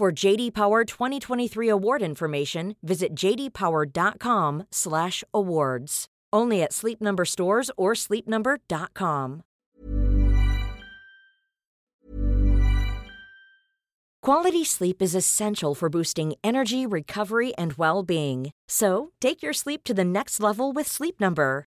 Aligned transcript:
For 0.00 0.10
JD 0.10 0.54
Power 0.54 0.86
2023 0.86 1.68
award 1.68 2.00
information, 2.00 2.74
visit 2.82 3.14
jdpower.com/awards. 3.14 6.06
Only 6.32 6.62
at 6.62 6.72
Sleep 6.72 7.02
Number 7.02 7.26
stores 7.26 7.70
or 7.76 7.92
sleepnumber.com. 7.92 9.42
Quality 14.22 14.64
sleep 14.64 15.02
is 15.02 15.14
essential 15.14 15.74
for 15.74 15.90
boosting 15.90 16.32
energy, 16.42 16.86
recovery, 16.86 17.54
and 17.56 17.74
well-being. 17.74 18.52
So, 18.68 19.10
take 19.20 19.42
your 19.42 19.52
sleep 19.52 19.84
to 19.84 19.92
the 19.92 20.04
next 20.04 20.40
level 20.40 20.72
with 20.72 20.88
Sleep 20.88 21.20
Number. 21.20 21.66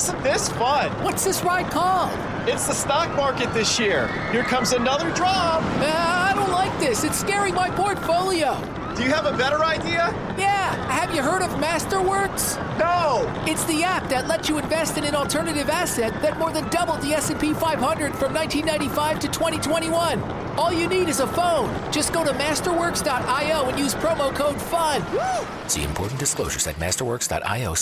Isn't 0.00 0.22
this 0.22 0.48
fun? 0.48 0.90
What's 1.04 1.26
this 1.26 1.44
ride 1.44 1.70
called? 1.70 2.10
It's 2.48 2.66
the 2.66 2.72
stock 2.72 3.14
market 3.16 3.52
this 3.52 3.78
year. 3.78 4.08
Here 4.32 4.42
comes 4.42 4.72
another 4.72 5.12
drop. 5.12 5.62
Uh, 5.62 5.84
I 5.84 6.32
don't 6.34 6.50
like 6.52 6.72
this. 6.80 7.04
It's 7.04 7.20
scaring 7.20 7.54
my 7.54 7.68
portfolio. 7.68 8.54
Do 8.96 9.02
you 9.02 9.10
have 9.10 9.26
a 9.26 9.36
better 9.36 9.62
idea? 9.62 10.08
Yeah, 10.38 10.74
have 10.90 11.14
you 11.14 11.20
heard 11.20 11.42
of 11.42 11.50
Masterworks? 11.60 12.56
No. 12.78 13.30
It's 13.46 13.62
the 13.64 13.82
app 13.82 14.08
that 14.08 14.26
lets 14.26 14.48
you 14.48 14.56
invest 14.56 14.96
in 14.96 15.04
an 15.04 15.14
alternative 15.14 15.68
asset 15.68 16.22
that 16.22 16.38
more 16.38 16.50
than 16.50 16.66
doubled 16.70 17.02
the 17.02 17.12
S&P 17.12 17.52
500 17.52 18.14
from 18.14 18.32
1995 18.32 19.20
to 19.20 19.28
2021. 19.28 20.22
All 20.58 20.72
you 20.72 20.88
need 20.88 21.10
is 21.10 21.20
a 21.20 21.26
phone. 21.26 21.68
Just 21.92 22.14
go 22.14 22.24
to 22.24 22.32
masterworks.io 22.32 23.68
and 23.68 23.78
use 23.78 23.94
promo 23.96 24.34
code 24.34 24.58
FUN. 24.62 25.04
Woo! 25.12 25.68
See 25.68 25.82
important 25.84 26.18
disclosures 26.18 26.66
at 26.66 26.76
masterworks.io 26.76 27.74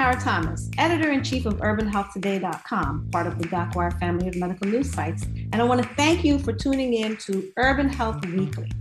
Tamara 0.00 0.18
Thomas, 0.18 0.70
editor 0.78 1.10
in 1.10 1.22
chief 1.22 1.44
of 1.44 1.58
UrbanHealthToday.com, 1.58 3.10
part 3.12 3.26
of 3.26 3.38
the 3.38 3.46
DocWire 3.48 4.00
family 4.00 4.28
of 4.28 4.36
medical 4.36 4.66
news 4.66 4.90
sites, 4.90 5.24
and 5.24 5.56
I 5.56 5.62
want 5.64 5.82
to 5.82 5.88
thank 5.90 6.24
you 6.24 6.38
for 6.38 6.54
tuning 6.54 6.94
in 6.94 7.18
to 7.18 7.52
Urban 7.58 7.86
Health 7.86 8.24
Weekly. 8.24 8.72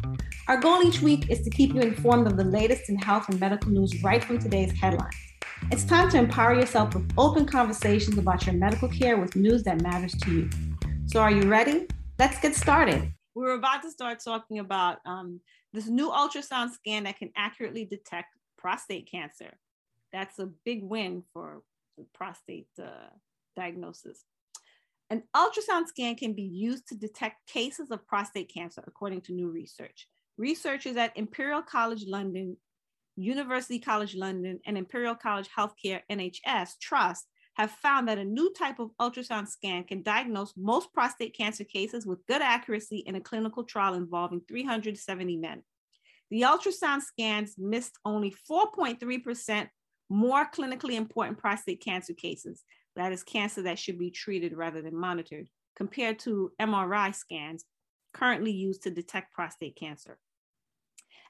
Our 0.47 0.61
goal 0.61 0.81
each 0.81 1.01
week 1.01 1.29
is 1.29 1.41
to 1.41 1.49
keep 1.49 1.73
you 1.73 1.81
informed 1.81 2.25
of 2.25 2.37
the 2.37 2.45
latest 2.45 2.87
in 2.87 2.95
health 2.95 3.27
and 3.27 3.37
medical 3.37 3.69
news 3.69 4.01
right 4.01 4.23
from 4.23 4.39
today's 4.39 4.71
headlines. 4.71 5.13
It's 5.73 5.83
time 5.83 6.09
to 6.11 6.17
empower 6.17 6.55
yourself 6.55 6.95
with 6.95 7.11
open 7.17 7.45
conversations 7.45 8.17
about 8.17 8.45
your 8.45 8.55
medical 8.55 8.87
care 8.87 9.17
with 9.17 9.35
news 9.35 9.63
that 9.63 9.81
matters 9.81 10.13
to 10.21 10.31
you. 10.31 10.49
So, 11.07 11.19
are 11.19 11.31
you 11.31 11.49
ready? 11.49 11.87
Let's 12.17 12.39
get 12.39 12.55
started. 12.55 13.11
We're 13.35 13.55
about 13.55 13.81
to 13.81 13.91
start 13.91 14.23
talking 14.23 14.59
about 14.59 14.99
um, 15.05 15.41
this 15.73 15.89
new 15.89 16.11
ultrasound 16.11 16.71
scan 16.71 17.03
that 17.03 17.19
can 17.19 17.31
accurately 17.35 17.83
detect 17.83 18.37
prostate 18.57 19.11
cancer. 19.11 19.57
That's 20.11 20.39
a 20.39 20.49
big 20.65 20.83
win 20.83 21.23
for 21.33 21.61
prostate 22.13 22.69
uh, 22.81 23.09
diagnosis. 23.55 24.23
An 25.09 25.23
ultrasound 25.35 25.87
scan 25.87 26.15
can 26.15 26.33
be 26.33 26.43
used 26.43 26.87
to 26.87 26.95
detect 26.95 27.47
cases 27.47 27.89
of 27.89 28.07
prostate 28.07 28.51
cancer, 28.53 28.83
according 28.85 29.21
to 29.21 29.33
new 29.33 29.49
research. 29.49 30.07
Researchers 30.37 30.95
at 30.97 31.17
Imperial 31.17 31.61
College 31.61 32.05
London, 32.05 32.57
University 33.15 33.79
College 33.79 34.15
London, 34.15 34.59
and 34.65 34.77
Imperial 34.77 35.15
College 35.15 35.49
Healthcare 35.49 36.01
NHS 36.11 36.77
Trust 36.79 37.27
have 37.55 37.71
found 37.71 38.07
that 38.07 38.19
a 38.19 38.23
new 38.23 38.53
type 38.53 38.79
of 38.79 38.91
ultrasound 39.01 39.47
scan 39.47 39.83
can 39.83 40.01
diagnose 40.01 40.53
most 40.55 40.93
prostate 40.93 41.35
cancer 41.35 41.63
cases 41.63 42.05
with 42.05 42.25
good 42.27 42.41
accuracy 42.41 42.99
in 42.99 43.15
a 43.15 43.21
clinical 43.21 43.63
trial 43.63 43.95
involving 43.95 44.41
370 44.47 45.37
men. 45.37 45.63
The 46.31 46.43
ultrasound 46.43 47.01
scans 47.01 47.55
missed 47.57 47.97
only 48.05 48.33
4.3% 48.49 49.67
more 50.09 50.45
clinically 50.49 50.93
important 50.93 51.37
prostate 51.37 51.81
cancer 51.81 52.13
cases, 52.13 52.63
that 52.95 53.11
is, 53.11 53.23
cancer 53.23 53.61
that 53.63 53.79
should 53.79 53.99
be 53.99 54.11
treated 54.11 54.53
rather 54.55 54.81
than 54.81 54.95
monitored, 54.95 55.47
compared 55.75 56.19
to 56.19 56.51
MRI 56.59 57.13
scans 57.13 57.65
currently 58.13 58.51
used 58.51 58.83
to 58.83 58.91
detect 58.91 59.33
prostate 59.33 59.75
cancer. 59.75 60.17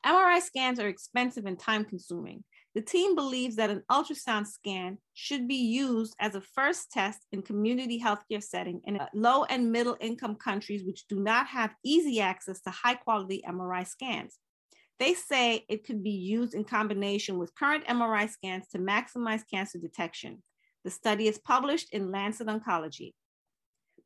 MRI 0.05 0.41
scans 0.41 0.79
are 0.79 0.87
expensive 0.87 1.45
and 1.45 1.59
time 1.59 1.83
consuming. 1.83 2.43
The 2.73 2.81
team 2.81 3.15
believes 3.15 3.57
that 3.57 3.69
an 3.69 3.83
ultrasound 3.91 4.47
scan 4.47 4.97
should 5.13 5.47
be 5.47 5.55
used 5.55 6.15
as 6.19 6.35
a 6.35 6.41
first 6.41 6.91
test 6.91 7.19
in 7.31 7.41
community 7.41 8.01
healthcare 8.01 8.41
setting 8.41 8.79
in 8.85 8.97
uh, 8.97 9.07
low 9.13 9.43
and 9.45 9.71
middle 9.71 9.97
income 9.99 10.35
countries 10.35 10.85
which 10.85 11.07
do 11.07 11.19
not 11.19 11.47
have 11.47 11.75
easy 11.83 12.21
access 12.21 12.61
to 12.61 12.69
high 12.69 12.93
quality 12.93 13.43
MRI 13.47 13.85
scans. 13.85 14.37
They 14.99 15.13
say 15.13 15.65
it 15.69 15.85
could 15.85 16.03
be 16.03 16.11
used 16.11 16.53
in 16.53 16.65
combination 16.65 17.37
with 17.37 17.55
current 17.55 17.85
MRI 17.85 18.29
scans 18.29 18.67
to 18.69 18.79
maximize 18.79 19.41
cancer 19.49 19.79
detection. 19.79 20.43
The 20.83 20.91
study 20.91 21.27
is 21.27 21.37
published 21.37 21.93
in 21.93 22.11
Lancet 22.11 22.47
Oncology. 22.47 23.13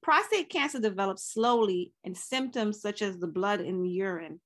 Prostate 0.01 0.49
cancer 0.49 0.79
develops 0.79 1.33
slowly, 1.33 1.93
and 2.03 2.15
symptoms 2.15 2.81
such 2.81 3.01
as 3.01 3.17
the 3.17 3.27
blood 3.27 3.61
in 3.61 3.81
the 3.81 3.89
urine 3.89 4.39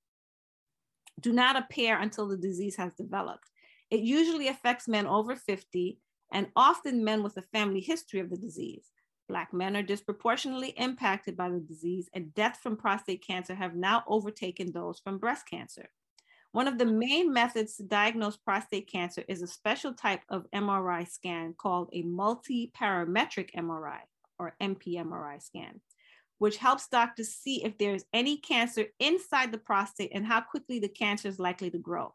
do 1.20 1.32
not 1.32 1.56
appear 1.56 1.98
until 1.98 2.28
the 2.28 2.36
disease 2.36 2.76
has 2.76 2.92
developed. 2.94 3.50
It 3.90 4.00
usually 4.00 4.48
affects 4.48 4.88
men 4.88 5.06
over 5.06 5.34
50 5.34 5.98
and 6.32 6.46
often 6.54 7.04
men 7.04 7.22
with 7.22 7.36
a 7.38 7.42
family 7.42 7.80
history 7.80 8.20
of 8.20 8.30
the 8.30 8.36
disease. 8.36 8.86
Black 9.28 9.52
men 9.52 9.76
are 9.76 9.82
disproportionately 9.82 10.70
impacted 10.76 11.36
by 11.36 11.50
the 11.50 11.60
disease, 11.60 12.08
and 12.14 12.32
deaths 12.34 12.60
from 12.60 12.76
prostate 12.76 13.26
cancer 13.26 13.54
have 13.54 13.74
now 13.74 14.04
overtaken 14.06 14.72
those 14.72 15.00
from 15.00 15.18
breast 15.18 15.46
cancer. 15.48 15.90
One 16.52 16.66
of 16.66 16.78
the 16.78 16.86
main 16.86 17.32
methods 17.32 17.76
to 17.76 17.82
diagnose 17.82 18.36
prostate 18.36 18.90
cancer 18.90 19.22
is 19.28 19.42
a 19.42 19.46
special 19.46 19.92
type 19.92 20.22
of 20.30 20.46
MRI 20.54 21.06
scan 21.06 21.54
called 21.56 21.90
a 21.92 22.02
multi-parametric 22.02 23.50
MRI 23.54 24.00
or 24.38 24.56
MPMRI 24.60 25.42
scan, 25.42 25.80
which 26.38 26.56
helps 26.56 26.88
doctors 26.88 27.28
see 27.28 27.64
if 27.64 27.76
there's 27.76 28.04
any 28.14 28.38
cancer 28.38 28.86
inside 28.98 29.52
the 29.52 29.58
prostate 29.58 30.12
and 30.14 30.26
how 30.26 30.40
quickly 30.40 30.78
the 30.78 30.88
cancer 30.88 31.28
is 31.28 31.38
likely 31.38 31.70
to 31.70 31.78
grow. 31.78 32.14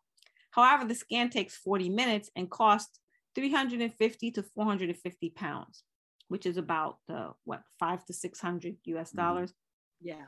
However, 0.52 0.86
the 0.86 0.96
scan 0.96 1.30
takes 1.30 1.56
40 1.58 1.90
minutes 1.90 2.32
and 2.36 2.50
costs 2.50 3.00
350 3.36 4.32
to 4.32 4.44
450 4.44 5.30
pounds, 5.32 5.84
which 6.28 6.46
is 6.46 6.58
about 6.58 6.98
uh, 7.08 7.30
what 7.44 7.64
five 7.80 8.04
to 8.06 8.14
600 8.14 8.78
US 8.86 9.10
mm-hmm. 9.10 9.18
dollars. 9.18 9.54
Yeah. 10.02 10.26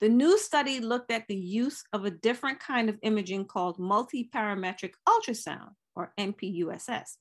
The 0.00 0.08
new 0.08 0.38
study 0.38 0.80
looked 0.80 1.10
at 1.10 1.26
the 1.26 1.36
use 1.36 1.82
of 1.92 2.04
a 2.04 2.10
different 2.10 2.60
kind 2.60 2.88
of 2.88 2.98
imaging 3.02 3.46
called 3.46 3.78
multiparametric 3.78 4.92
ultrasound, 5.08 5.70
or 5.96 6.12
MPUSS, 6.16 7.16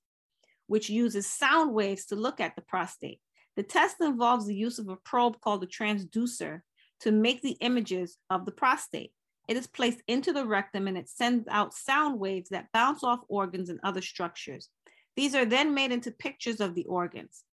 which 0.67 0.89
uses 0.89 1.25
sound 1.25 1.73
waves 1.73 2.05
to 2.07 2.15
look 2.15 2.39
at 2.39 2.55
the 2.55 2.61
prostate. 2.61 3.19
The 3.55 3.63
test 3.63 3.97
involves 3.99 4.45
the 4.45 4.55
use 4.55 4.77
of 4.77 4.87
a 4.87 4.95
probe 4.95 5.41
called 5.41 5.63
a 5.63 5.67
transducer 5.67 6.61
to 6.99 7.11
make 7.11 7.41
the 7.41 7.57
images 7.61 8.17
of 8.29 8.45
the 8.45 8.51
prostate. 8.51 9.11
It 9.47 9.57
is 9.57 9.65
placed 9.65 10.01
into 10.07 10.31
the 10.31 10.45
rectum 10.45 10.87
and 10.87 10.97
it 10.97 11.09
sends 11.09 11.47
out 11.47 11.73
sound 11.73 12.19
waves 12.19 12.49
that 12.49 12.71
bounce 12.71 13.03
off 13.03 13.21
organs 13.27 13.69
and 13.69 13.79
other 13.81 14.01
structures. 14.01 14.69
These 15.15 15.33
are 15.33 15.45
then 15.45 15.73
made 15.73 15.91
into 15.91 16.11
pictures 16.11 16.59
of 16.59 16.75
the 16.75 16.85
organs. 16.85 17.43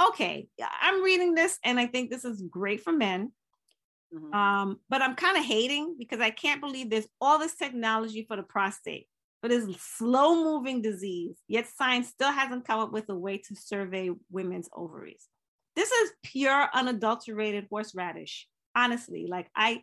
Okay, 0.00 0.48
I'm 0.80 1.02
reading 1.02 1.34
this 1.34 1.58
and 1.64 1.80
I 1.80 1.86
think 1.86 2.10
this 2.10 2.24
is 2.24 2.42
great 2.42 2.82
for 2.82 2.92
men 2.92 3.32
Mm-hmm. 4.14 4.34
Um, 4.34 4.80
but 4.88 5.02
I'm 5.02 5.14
kind 5.14 5.36
of 5.36 5.44
hating 5.44 5.96
because 5.98 6.20
I 6.20 6.30
can't 6.30 6.60
believe 6.60 6.88
there's 6.88 7.08
all 7.20 7.38
this 7.38 7.56
technology 7.56 8.24
for 8.26 8.36
the 8.36 8.42
prostate, 8.42 9.06
but 9.42 9.52
it's 9.52 9.66
slow 9.80 10.42
moving 10.42 10.80
disease, 10.80 11.36
yet 11.46 11.66
science 11.66 12.08
still 12.08 12.32
hasn't 12.32 12.66
come 12.66 12.80
up 12.80 12.92
with 12.92 13.08
a 13.10 13.14
way 13.14 13.38
to 13.38 13.54
survey 13.54 14.10
women's 14.30 14.68
ovaries. 14.74 15.28
This 15.76 15.90
is 15.90 16.12
pure 16.24 16.68
unadulterated 16.72 17.66
horseradish. 17.70 18.48
Honestly, 18.74 19.26
like 19.28 19.50
I, 19.54 19.82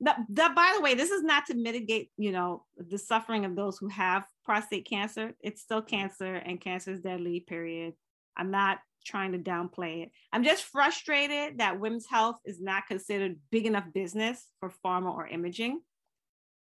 that, 0.00 0.18
that 0.30 0.54
by 0.54 0.72
the 0.76 0.82
way, 0.82 0.94
this 0.94 1.10
is 1.10 1.22
not 1.22 1.46
to 1.46 1.54
mitigate, 1.54 2.10
you 2.16 2.32
know, 2.32 2.64
the 2.76 2.98
suffering 2.98 3.44
of 3.44 3.56
those 3.56 3.78
who 3.78 3.88
have 3.88 4.24
prostate 4.44 4.88
cancer. 4.88 5.34
It's 5.40 5.62
still 5.62 5.82
cancer 5.82 6.34
and 6.34 6.60
cancer 6.60 6.92
is 6.92 7.00
deadly, 7.00 7.40
period. 7.40 7.94
I'm 8.36 8.50
not 8.50 8.78
trying 9.06 9.32
to 9.32 9.38
downplay 9.38 10.02
it. 10.02 10.10
I'm 10.32 10.44
just 10.44 10.64
frustrated 10.64 11.58
that 11.58 11.80
women's 11.80 12.06
health 12.06 12.36
is 12.44 12.60
not 12.60 12.86
considered 12.86 13.38
big 13.50 13.66
enough 13.66 13.84
business 13.94 14.44
for 14.60 14.72
pharma 14.84 15.14
or 15.14 15.26
imaging. 15.26 15.80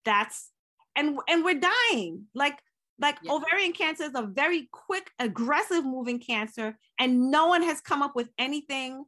That's 0.05 0.51
and 0.97 1.19
and 1.29 1.45
we're 1.45 1.61
dying. 1.61 2.27
Like 2.35 2.59
like 2.99 3.19
yeah. 3.23 3.33
ovarian 3.33 3.73
cancer 3.73 4.05
is 4.05 4.15
a 4.15 4.23
very 4.23 4.69
quick, 4.71 5.11
aggressive 5.19 5.85
moving 5.85 6.21
cancer, 6.21 6.79
and 6.99 7.31
no 7.31 7.47
one 7.47 7.63
has 7.63 7.81
come 7.81 8.03
up 8.03 8.15
with 8.15 8.29
anything 8.39 9.05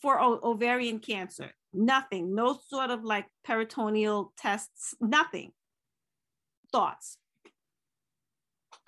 for 0.00 0.20
o- 0.20 0.40
ovarian 0.42 0.98
cancer. 0.98 1.52
Nothing. 1.72 2.34
No 2.34 2.58
sort 2.68 2.90
of 2.90 3.04
like 3.04 3.26
peritoneal 3.44 4.32
tests. 4.36 4.94
Nothing. 5.00 5.52
Thoughts. 6.72 7.18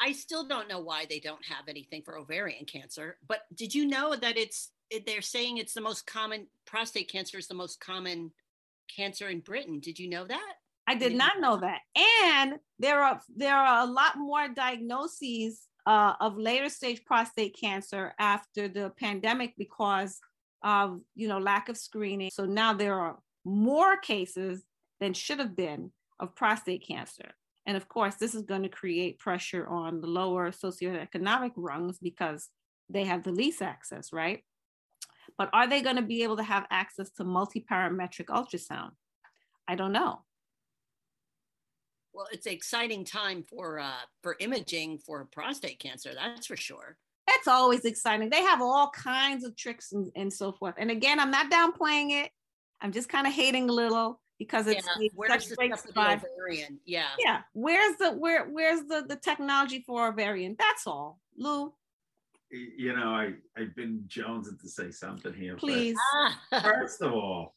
I 0.01 0.13
still 0.13 0.47
don't 0.47 0.69
know 0.69 0.81
why 0.81 1.07
they 1.09 1.21
don't 1.21 1.45
have 1.45 1.69
anything 1.69 2.03
for 2.03 2.19
ovarian 2.19 2.65
cancer. 2.65 3.19
But 3.27 3.43
did 3.55 3.75
you 3.75 3.87
know 3.87 4.17
that 4.17 4.37
it's 4.37 4.73
they're 5.07 5.23
saying 5.23 5.59
it's 5.59 5.75
the 5.75 5.81
most 5.81 6.07
common 6.07 6.47
prostate 6.67 7.11
cancer 7.11 7.39
is 7.39 7.49
the 7.49 7.55
most 7.55 7.81
common 7.81 8.33
cancer 8.95 9.29
in 9.29 9.41
Britain? 9.41 9.81
Did 9.81 9.99
you 9.99 10.09
know 10.09 10.25
that? 10.25 10.55
I 10.87 10.95
did 10.95 11.15
not 11.15 11.41
know 11.41 11.57
that. 11.59 11.81
And 12.25 12.55
there 12.79 13.01
are 13.01 13.21
there 13.35 13.57
are 13.57 13.87
a 13.87 13.91
lot 13.91 14.17
more 14.17 14.49
diagnoses 14.49 15.63
uh, 15.87 16.15
of 16.21 16.37
later 16.37 16.69
stage 16.69 17.05
prostate 17.05 17.57
cancer 17.59 18.15
after 18.19 18.69
the 18.69 18.93
pandemic 18.99 19.55
because 19.57 20.21
of 20.63 21.01
you 21.15 21.29
know 21.29 21.39
lack 21.39 21.69
of 21.69 21.77
screening. 21.77 22.31
So 22.31 22.45
now 22.45 22.73
there 22.73 22.99
are 22.99 23.19
more 23.45 23.97
cases 23.97 24.63
than 25.01 25.15
should 25.15 25.39
have 25.39 25.57
been 25.57 25.93
of 26.21 26.35
prostate 26.35 26.87
cancer. 26.87 27.35
And 27.67 27.77
of 27.77 27.89
course, 27.89 28.17
this 28.17 28.35
is 28.35 28.43
going 28.43 28.63
to 28.63 28.69
create 28.69 29.19
pressure 29.19 29.67
on 29.67 30.01
the 30.01 30.07
lower 30.07 30.51
socioeconomic 30.51 31.53
rungs 31.57 31.99
because 31.99 32.49
they 32.91 33.05
have 33.05 33.23
the 33.23 33.33
least 33.33 33.63
access, 33.63 34.13
right? 34.13 34.45
But 35.39 35.51
are 35.53 35.67
they 35.67 35.81
going 35.81 35.97
to 35.97 36.03
be 36.03 36.23
able 36.23 36.37
to 36.37 36.43
have 36.43 36.67
access 36.71 37.11
to 37.13 37.25
multi-parametric 37.25 38.27
ultrasound? 38.27 38.91
I 39.67 39.75
don't 39.75 39.93
know. 39.93 40.21
Well, 42.13 42.29
it's 42.31 42.47
an 42.47 42.53
exciting 42.53 43.05
time 43.05 43.43
for 43.43 43.81
uh, 43.81 44.05
for 44.23 44.37
imaging 44.39 44.99
for 44.99 45.27
prostate 45.33 45.81
cancer, 45.81 46.13
that's 46.15 46.47
for 46.47 46.57
sure. 46.57 46.97
That's 47.27 47.49
always 47.49 47.85
exciting. 47.85 48.29
They 48.29 48.43
have 48.43 48.61
all 48.61 48.91
kinds 48.91 49.45
of 49.45 49.57
tricks 49.57 49.93
and, 49.93 50.13
and 50.15 50.33
so 50.33 50.53
forth. 50.53 50.75
And 50.79 50.91
again, 50.91 51.19
I'm 51.19 51.31
not 51.31 51.51
downplaying 51.51 52.11
it. 52.23 52.31
I'm 52.81 52.93
just 52.93 53.09
kind 53.09 53.27
of 53.27 53.33
hating 53.33 53.69
a 53.69 53.73
little 53.73 54.21
because 54.39 54.67
it's, 54.67 54.87
yeah. 55.01 55.09
where's 55.15 55.49
the 55.49 55.57
great 55.57 55.73
ovarian? 55.73 56.79
Yeah. 56.85 57.09
Yeah. 57.19 57.43
Where's 57.53 57.97
the 57.99 58.13
where 58.13 58.47
where's 58.47 58.81
the 58.89 59.05
the 59.09 59.17
technology 59.17 59.83
for 59.87 60.09
ovarian? 60.09 60.57
That's 60.59 60.87
all. 60.87 61.21
Lou. 61.37 61.73
You 62.51 62.95
know, 62.97 63.09
I 63.09 63.33
I've 63.57 63.75
been 63.75 64.05
jonesing 64.07 64.61
to 64.61 64.69
say 64.69 64.91
something 64.91 65.33
here. 65.33 65.57
Please. 65.57 65.97
First 66.63 67.03
of 67.03 67.13
all, 67.13 67.55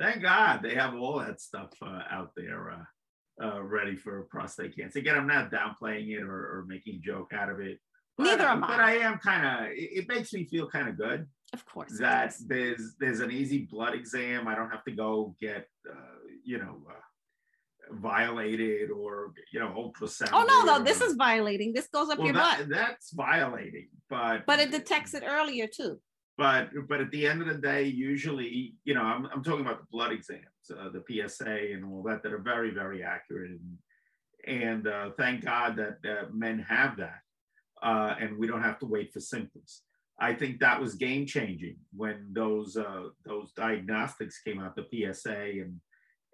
thank 0.00 0.22
God 0.22 0.60
they 0.62 0.74
have 0.74 0.94
all 0.94 1.18
that 1.20 1.40
stuff 1.40 1.70
uh, 1.82 2.02
out 2.10 2.32
there 2.36 2.70
uh, 2.70 3.44
uh, 3.44 3.62
ready 3.62 3.96
for 3.96 4.22
prostate 4.30 4.76
cancer. 4.76 4.98
Again, 4.98 5.16
I'm 5.16 5.26
not 5.26 5.50
downplaying 5.50 6.08
it 6.10 6.22
or, 6.22 6.58
or 6.58 6.64
making 6.66 6.96
a 6.96 6.98
joke 6.98 7.32
out 7.32 7.50
of 7.50 7.60
it. 7.60 7.78
But, 8.16 8.24
Neither 8.24 8.44
am 8.44 8.64
I. 8.64 8.66
But 8.68 8.80
I 8.80 8.96
am 8.98 9.18
kind 9.18 9.46
of. 9.46 9.72
It, 9.72 9.90
it 9.92 10.08
makes 10.08 10.32
me 10.32 10.44
feel 10.44 10.68
kind 10.68 10.88
of 10.88 10.96
good 10.96 11.26
of 11.54 11.64
course. 11.64 11.98
That 11.98 12.34
there's 12.46 12.94
there's 13.00 13.20
an 13.20 13.30
easy 13.30 13.60
blood 13.70 13.94
exam. 13.94 14.46
I 14.46 14.54
don't 14.54 14.70
have 14.70 14.84
to 14.84 14.92
go 14.92 15.34
get 15.40 15.66
uh, 15.90 16.18
you 16.44 16.58
know 16.58 16.76
uh, 16.88 17.94
violated 17.94 18.90
or 18.90 19.32
you 19.52 19.60
know 19.60 19.68
ultrasound. 19.68 20.30
Oh 20.32 20.44
no, 20.46 20.64
no, 20.64 20.84
this 20.84 21.00
is 21.00 21.14
violating. 21.14 21.72
This 21.72 21.86
goes 21.86 22.10
up 22.10 22.18
well, 22.18 22.26
your 22.26 22.34
that, 22.34 22.58
butt. 22.58 22.68
That's 22.68 23.12
violating, 23.12 23.88
but 24.10 24.44
but 24.46 24.60
it 24.60 24.70
detects 24.70 25.14
it 25.14 25.22
earlier 25.26 25.66
too. 25.66 25.98
But 26.36 26.70
but 26.88 27.00
at 27.00 27.10
the 27.10 27.26
end 27.26 27.40
of 27.40 27.48
the 27.48 27.54
day, 27.54 27.84
usually 27.84 28.74
you 28.84 28.94
know 28.94 29.02
I'm 29.02 29.26
I'm 29.26 29.42
talking 29.42 29.64
about 29.64 29.80
the 29.80 29.86
blood 29.90 30.12
exams, 30.12 30.44
uh, 30.70 30.90
the 30.90 31.04
PSA 31.08 31.72
and 31.72 31.84
all 31.84 32.02
that 32.02 32.22
that 32.22 32.32
are 32.32 32.38
very 32.38 32.70
very 32.70 33.02
accurate 33.02 33.52
and 33.52 33.78
and 34.46 34.86
uh, 34.86 35.10
thank 35.16 35.44
God 35.44 35.76
that 35.76 35.98
uh, 36.08 36.26
men 36.32 36.58
have 36.58 36.96
that. 36.98 37.20
Uh, 37.82 38.14
and 38.18 38.38
we 38.38 38.46
don't 38.46 38.62
have 38.62 38.78
to 38.78 38.86
wait 38.86 39.12
for 39.12 39.20
symptoms. 39.20 39.82
I 40.18 40.34
think 40.34 40.60
that 40.60 40.80
was 40.80 40.94
game 40.94 41.26
changing 41.26 41.76
when 41.94 42.28
those 42.32 42.76
uh, 42.76 43.08
those 43.24 43.52
diagnostics 43.52 44.40
came 44.40 44.60
out, 44.60 44.76
the 44.76 45.12
PSA 45.12 45.60
and 45.60 45.80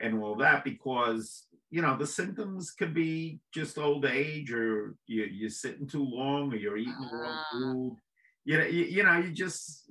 and 0.01 0.23
all 0.23 0.35
that, 0.37 0.65
because 0.65 1.47
you 1.71 1.81
know 1.81 1.97
the 1.97 2.07
symptoms 2.07 2.73
could 2.73 2.93
be 2.93 3.41
just 3.55 3.79
old 3.79 4.05
age, 4.05 4.53
or 4.53 4.97
you, 5.07 5.25
you're 5.25 5.51
sitting 5.51 5.87
too 5.87 6.05
long, 6.05 6.53
or 6.53 6.57
you're 6.57 6.77
eating 6.77 6.95
the 7.11 7.17
wrong 7.17 7.39
ah. 7.39 7.47
food. 7.53 7.97
You 8.45 8.59
know, 8.59 8.67
you, 8.67 8.85
you 8.85 9.03
know, 9.03 9.19
you 9.19 9.31
just 9.31 9.91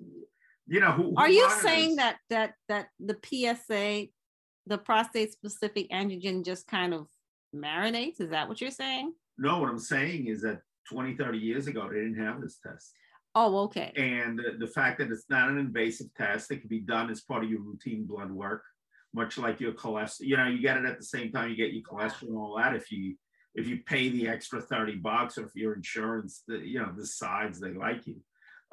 you 0.67 0.79
know. 0.79 0.91
Who, 0.91 1.03
who 1.03 1.15
Are 1.15 1.29
you 1.29 1.49
saying 1.61 1.95
that 1.95 2.17
that 2.29 2.53
that 2.67 2.89
the 2.99 3.17
PSA, 3.23 4.07
the 4.67 4.77
prostate 4.77 5.31
specific 5.31 5.89
antigen, 5.89 6.45
just 6.45 6.67
kind 6.67 6.93
of 6.93 7.07
marinates? 7.55 8.21
Is 8.21 8.29
that 8.29 8.47
what 8.47 8.61
you're 8.61 8.69
saying? 8.69 9.13
No, 9.37 9.59
what 9.59 9.69
I'm 9.69 9.79
saying 9.79 10.27
is 10.27 10.41
that 10.41 10.61
20, 10.89 11.15
30 11.15 11.37
years 11.37 11.67
ago, 11.67 11.87
they 11.87 11.99
didn't 11.99 12.23
have 12.23 12.41
this 12.41 12.59
test. 12.61 12.91
Oh, 13.35 13.59
okay. 13.65 13.91
And 13.95 14.41
the 14.59 14.67
fact 14.67 14.99
that 14.99 15.11
it's 15.11 15.29
not 15.29 15.49
an 15.49 15.57
invasive 15.57 16.07
test, 16.17 16.51
it 16.51 16.59
can 16.59 16.69
be 16.69 16.79
done 16.79 17.09
as 17.09 17.21
part 17.21 17.43
of 17.43 17.49
your 17.49 17.61
routine 17.61 18.05
blood 18.05 18.31
work, 18.31 18.63
much 19.13 19.37
like 19.37 19.59
your 19.59 19.73
cholesterol. 19.73 20.21
You 20.21 20.37
know, 20.37 20.47
you 20.47 20.61
get 20.61 20.77
it 20.77 20.85
at 20.85 20.97
the 20.97 21.05
same 21.05 21.31
time 21.31 21.49
you 21.49 21.55
get 21.55 21.73
your 21.73 21.83
cholesterol 21.83 22.29
and 22.29 22.37
all 22.37 22.57
that. 22.57 22.75
If 22.75 22.91
you 22.91 23.15
if 23.55 23.67
you 23.67 23.79
pay 23.85 24.09
the 24.09 24.27
extra 24.27 24.61
30 24.61 24.97
bucks 24.97 25.37
or 25.37 25.45
if 25.45 25.55
your 25.55 25.73
insurance, 25.73 26.43
the, 26.47 26.57
you 26.57 26.79
know, 26.79 26.91
decides 26.91 27.59
they 27.59 27.73
like 27.73 28.05
you. 28.07 28.17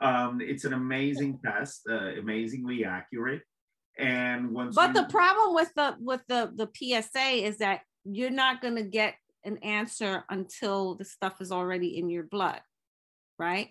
Um, 0.00 0.40
it's 0.40 0.64
an 0.64 0.74
amazing 0.74 1.38
test, 1.44 1.82
uh, 1.90 2.18
amazingly 2.18 2.84
accurate. 2.84 3.42
And 3.98 4.50
once 4.50 4.74
But 4.74 4.88
you, 4.88 5.02
the 5.02 5.08
problem 5.08 5.54
with 5.54 5.72
the 5.74 5.96
with 6.00 6.20
the 6.28 6.52
the 6.54 6.68
PSA 6.74 7.46
is 7.46 7.58
that 7.58 7.80
you're 8.04 8.30
not 8.30 8.60
going 8.60 8.76
to 8.76 8.82
get 8.82 9.14
an 9.44 9.58
answer 9.58 10.24
until 10.28 10.96
the 10.96 11.04
stuff 11.04 11.40
is 11.40 11.50
already 11.50 11.98
in 11.98 12.10
your 12.10 12.24
blood, 12.24 12.60
right? 13.38 13.70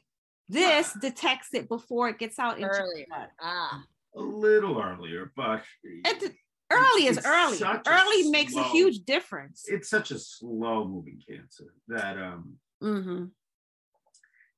This 0.49 0.93
detects 1.01 1.49
it 1.53 1.67
before 1.67 2.09
it 2.09 2.19
gets 2.19 2.39
out 2.39 2.57
into 2.57 2.69
earlier. 2.69 3.05
Ah, 3.41 3.83
a 4.15 4.19
little 4.19 4.81
earlier, 4.81 5.31
but 5.35 5.63
it, 5.83 6.33
early 6.71 7.07
is 7.07 7.19
early. 7.25 7.59
Early 7.85 8.29
makes 8.29 8.53
slow, 8.53 8.63
a 8.63 8.67
huge 8.69 8.99
difference. 9.05 9.65
It's 9.67 9.89
such 9.89 10.11
a 10.11 10.19
slow 10.19 10.87
moving 10.87 11.21
cancer 11.27 11.73
that 11.87 12.17
um. 12.17 12.55
Mm-hmm. 12.83 13.25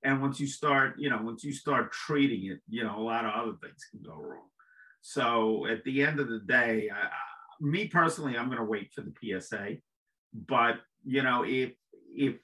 And 0.04 0.22
once 0.22 0.40
you 0.40 0.48
start, 0.48 0.96
you 1.00 1.10
know, 1.10 1.20
once 1.22 1.44
you 1.44 1.52
start 1.52 1.92
treating 1.92 2.52
it, 2.52 2.60
you 2.70 2.84
know, 2.84 2.98
a 2.98 3.02
lot 3.02 3.26
of 3.26 3.32
other 3.34 3.58
things 3.62 3.88
can 3.90 4.02
go 4.06 4.16
wrong. 4.16 4.48
So 5.02 5.66
at 5.68 5.84
the 5.84 6.04
end 6.04 6.20
of 6.20 6.30
the 6.30 6.40
day, 6.40 6.90
I, 6.94 7.08
I, 7.08 7.10
me 7.60 7.88
personally, 7.88 8.38
I'm 8.38 8.46
going 8.46 8.60
to 8.60 8.64
wait 8.64 8.92
for 8.94 9.02
the 9.02 9.14
PSA 9.20 9.78
but 10.34 10.80
you 11.06 11.24
know, 11.24 11.44
if 11.46 11.72
if 12.16 12.36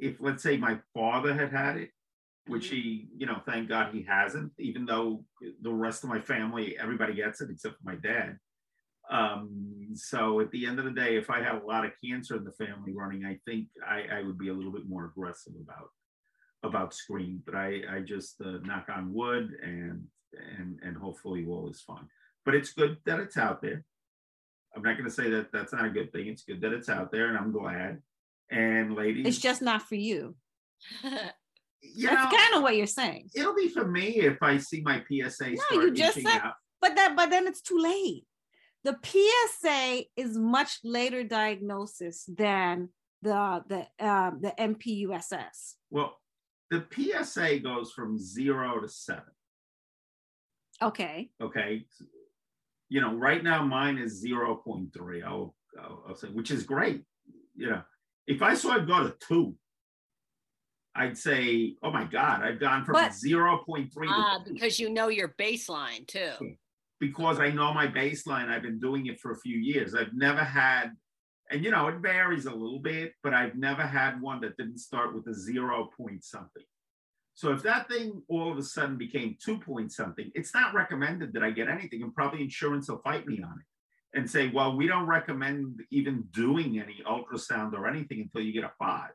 if 0.00 0.16
let's 0.20 0.42
say 0.42 0.56
my 0.56 0.78
father 0.94 1.34
had 1.34 1.52
had 1.52 1.76
it, 1.76 1.90
which 2.46 2.66
Mm-hmm. 2.66 2.74
he, 2.76 3.08
you 3.16 3.26
know, 3.26 3.40
thank 3.46 3.68
God 3.68 3.94
he 3.94 4.02
hasn't, 4.02 4.52
even 4.58 4.84
though 4.84 5.24
the 5.62 5.72
rest 5.72 6.02
of 6.04 6.10
my 6.10 6.20
family, 6.20 6.76
everybody 6.78 7.14
gets 7.14 7.40
it 7.40 7.50
except 7.50 7.76
for 7.76 7.84
my 7.84 7.96
dad. 7.96 8.38
Um, 9.10 9.88
so 9.94 10.40
at 10.40 10.50
the 10.50 10.66
end 10.66 10.78
of 10.78 10.84
the 10.84 10.90
day, 10.92 11.16
if 11.16 11.28
I 11.30 11.40
had 11.42 11.56
a 11.56 11.66
lot 11.66 11.84
of 11.84 11.92
cancer 12.04 12.36
in 12.36 12.44
the 12.44 12.52
family 12.52 12.92
running, 12.94 13.24
I 13.24 13.38
think 13.44 13.68
I, 13.86 14.18
I 14.18 14.22
would 14.22 14.38
be 14.38 14.48
a 14.48 14.54
little 14.54 14.72
bit 14.72 14.88
more 14.88 15.06
aggressive 15.06 15.52
about 15.60 15.88
about 16.62 16.94
screening. 16.94 17.42
But 17.44 17.56
I, 17.56 17.80
I 17.90 18.00
just 18.00 18.40
uh, 18.40 18.58
knock 18.64 18.86
on 18.88 19.12
wood 19.12 19.50
and 19.62 20.04
and 20.56 20.78
and 20.82 20.96
hopefully 20.96 21.44
all 21.46 21.68
is 21.68 21.80
fine. 21.82 22.08
But 22.44 22.54
it's 22.54 22.72
good 22.72 22.96
that 23.06 23.20
it's 23.20 23.36
out 23.36 23.60
there. 23.60 23.84
I'm 24.74 24.82
not 24.82 24.96
going 24.96 25.08
to 25.08 25.14
say 25.14 25.28
that 25.30 25.52
that's 25.52 25.72
not 25.72 25.84
a 25.84 25.90
good 25.90 26.12
thing. 26.12 26.28
It's 26.28 26.44
good 26.44 26.60
that 26.62 26.72
it's 26.72 26.88
out 26.88 27.12
there, 27.12 27.28
and 27.28 27.36
I'm 27.36 27.52
glad. 27.52 28.00
And 28.50 28.94
ladies, 28.94 29.26
It's 29.26 29.38
just 29.38 29.62
not 29.62 29.82
for 29.82 29.96
you. 29.96 30.36
you 31.82 32.08
That's 32.08 32.34
kind 32.36 32.54
of 32.56 32.62
what 32.62 32.76
you're 32.76 32.86
saying. 32.86 33.28
it'll 33.34 33.54
be 33.54 33.68
for 33.68 33.86
me 33.86 34.20
if 34.20 34.42
I 34.42 34.56
see 34.58 34.80
my 34.82 35.02
PSA 35.08 35.50
No, 35.50 35.56
start 35.56 35.72
you 35.84 35.90
just 35.92 36.20
said, 36.20 36.40
out. 36.42 36.54
but 36.80 36.94
that, 36.96 37.16
but 37.16 37.30
then 37.30 37.46
it's 37.46 37.60
too 37.60 37.78
late. 37.78 38.24
The 38.84 38.96
PSA 39.04 40.04
is 40.16 40.36
much 40.36 40.78
later 40.82 41.22
diagnosis 41.24 42.24
than 42.26 42.88
the 43.22 43.62
the 43.68 44.06
um, 44.06 44.40
the 44.40 44.52
MPUSS. 44.58 45.74
Well, 45.90 46.18
the 46.70 46.84
PSA 46.92 47.60
goes 47.60 47.92
from 47.92 48.18
zero 48.18 48.80
to 48.80 48.88
seven. 48.88 49.22
Okay, 50.82 51.30
Okay, 51.40 51.84
you 52.88 53.00
know, 53.00 53.14
right 53.14 53.42
now 53.44 53.64
mine 53.64 53.98
is 53.98 54.20
zero 54.20 54.56
point 54.56 54.92
three. 54.92 55.22
I'll, 55.22 55.54
I'll, 55.80 56.02
I'll 56.08 56.16
say, 56.16 56.28
which 56.28 56.50
is 56.50 56.64
great. 56.64 57.04
You 57.54 57.70
know, 57.70 57.82
if 58.26 58.42
I 58.42 58.54
saw 58.54 58.76
it 58.76 58.88
go 58.88 59.04
to 59.04 59.14
two, 59.20 59.54
I'd 60.94 61.16
say, 61.16 61.76
oh 61.82 61.90
my 61.90 62.04
God, 62.04 62.42
I've 62.42 62.60
gone 62.60 62.84
from 62.84 62.94
But- 62.94 63.14
zero 63.14 63.58
point 63.64 63.92
three 63.92 64.08
Ah, 64.10 64.38
to 64.44 64.52
because 64.52 64.78
you 64.78 64.90
know 64.90 65.08
your 65.08 65.28
baseline 65.38 66.06
too. 66.06 66.56
because 67.00 67.40
I 67.40 67.50
know 67.50 67.72
my 67.74 67.86
baseline. 67.86 68.48
I've 68.48 68.62
been 68.62 68.78
doing 68.78 69.06
it 69.06 69.18
for 69.20 69.32
a 69.32 69.38
few 69.40 69.58
years. 69.58 69.94
I've 69.94 70.12
never 70.12 70.44
had, 70.44 70.92
and 71.50 71.64
you 71.64 71.70
know, 71.70 71.88
it 71.88 71.96
varies 71.96 72.46
a 72.46 72.54
little 72.54 72.78
bit, 72.78 73.14
but 73.22 73.32
I've 73.34 73.56
never 73.56 73.82
had 73.82 74.20
one 74.20 74.40
that 74.42 74.56
didn't 74.56 74.78
start 74.78 75.14
with 75.14 75.26
a 75.28 75.34
zero 75.34 75.90
point 75.96 76.24
something. 76.24 76.62
So 77.34 77.50
if 77.52 77.62
that 77.62 77.88
thing 77.88 78.22
all 78.28 78.52
of 78.52 78.58
a 78.58 78.62
sudden 78.62 78.98
became 78.98 79.36
two 79.42 79.58
point 79.58 79.90
something, 79.92 80.30
it's 80.34 80.52
not 80.54 80.74
recommended 80.74 81.32
that 81.32 81.42
I 81.42 81.50
get 81.50 81.68
anything, 81.68 82.02
and 82.02 82.14
probably 82.14 82.42
insurance 82.42 82.88
will 82.90 82.98
fight 82.98 83.26
me 83.26 83.42
on 83.42 83.58
it 83.58 84.18
and 84.18 84.30
say, 84.30 84.48
well, 84.50 84.76
we 84.76 84.86
don't 84.86 85.06
recommend 85.06 85.80
even 85.90 86.22
doing 86.32 86.78
any 86.78 87.02
ultrasound 87.08 87.72
or 87.72 87.88
anything 87.88 88.20
until 88.20 88.42
you 88.42 88.52
get 88.52 88.64
a 88.64 88.72
five. 88.78 89.10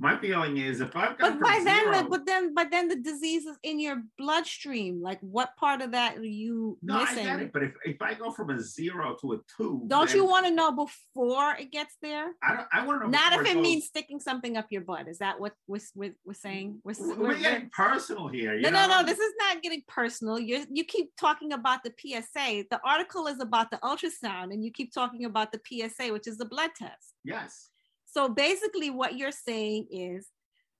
My 0.00 0.18
feeling 0.18 0.56
is 0.56 0.80
if 0.80 0.96
I've 0.96 1.16
but 1.18 1.38
got 1.38 1.40
by 1.40 1.54
from 1.54 1.64
then, 1.66 1.84
zero, 1.84 2.02
the, 2.02 2.08
but 2.08 2.26
then, 2.26 2.52
but 2.52 2.70
then 2.72 2.88
the 2.88 2.96
disease 2.96 3.46
is 3.46 3.56
in 3.62 3.78
your 3.78 4.02
bloodstream. 4.18 5.00
Like, 5.00 5.20
what 5.20 5.56
part 5.56 5.82
of 5.82 5.92
that 5.92 6.16
are 6.18 6.24
you 6.24 6.76
no, 6.82 6.96
I 6.96 7.04
missing? 7.04 7.24
get 7.24 7.40
it. 7.40 7.52
But 7.52 7.62
if, 7.62 7.72
if 7.84 8.02
I 8.02 8.14
go 8.14 8.32
from 8.32 8.50
a 8.50 8.60
zero 8.60 9.16
to 9.20 9.34
a 9.34 9.38
two, 9.56 9.84
Don't 9.86 10.12
you 10.12 10.24
want 10.26 10.46
to 10.46 10.52
know 10.52 10.72
before 10.72 11.54
it 11.54 11.70
gets 11.70 11.96
there? 12.02 12.32
I 12.42 12.54
don't. 12.56 12.66
I 12.72 12.84
want 12.84 13.02
to 13.02 13.06
know. 13.06 13.10
Not 13.18 13.34
if 13.34 13.40
it 13.46 13.54
goes- 13.54 13.62
means 13.62 13.84
sticking 13.86 14.18
something 14.18 14.56
up 14.56 14.66
your 14.70 14.82
butt. 14.82 15.06
Is 15.06 15.18
that 15.18 15.38
what 15.38 15.52
we're, 15.68 15.78
we're, 15.94 16.14
we're 16.24 16.34
saying? 16.34 16.80
We're, 16.82 16.94
We're, 16.98 17.16
we're- 17.16 17.40
getting 17.40 17.70
personal 17.70 18.26
here. 18.26 18.58
no, 18.58 18.70
no, 18.70 18.88
no. 18.88 19.04
This 19.04 19.18
is 19.20 19.32
not 19.38 19.62
getting 19.62 19.82
personal. 19.86 20.40
You 20.40 20.66
you 20.72 20.84
keep 20.84 21.12
talking 21.20 21.52
about 21.52 21.84
the 21.84 21.92
PSA. 21.98 22.64
The 22.68 22.80
article 22.84 23.28
is 23.28 23.38
about 23.40 23.70
the 23.70 23.76
ultrasound, 23.78 24.52
and 24.52 24.64
you 24.64 24.72
keep 24.72 24.92
talking 24.92 25.24
about 25.24 25.52
the 25.52 25.60
PSA, 25.64 26.12
which 26.12 26.26
is 26.26 26.36
the 26.36 26.46
blood 26.46 26.70
test. 26.76 27.14
Yes. 27.22 27.70
So 28.14 28.28
basically, 28.28 28.90
what 28.90 29.18
you're 29.18 29.32
saying 29.32 29.88
is, 29.90 30.28